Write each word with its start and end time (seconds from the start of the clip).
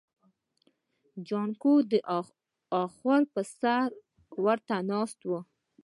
جانکو 1.27 1.73
د 1.91 1.93
اخور 2.81 3.21
پر 3.33 3.45
سر 3.59 3.87
ورته 4.45 4.75
ناست 4.89 5.19
و. 5.29 5.31